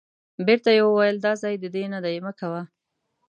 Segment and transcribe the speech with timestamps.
[0.45, 2.61] بیرته یې وویل دا ځای د دې نه دی مه کوه.